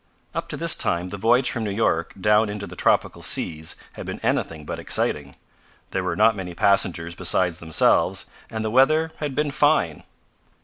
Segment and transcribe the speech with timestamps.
[0.33, 4.07] Up to this time the voyage from New York down into the tropical seas had
[4.07, 5.35] been anything but exciting.
[5.91, 10.03] There were not many passengers besides themselves, and the weather had been fine.